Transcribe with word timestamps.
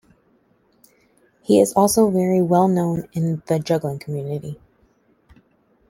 He 1.43 1.61
is 1.61 1.73
also 1.73 2.09
very 2.09 2.41
well 2.41 2.67
known 2.67 3.07
in 3.13 3.43
the 3.45 3.59
juggling 3.59 3.99
community. 3.99 4.59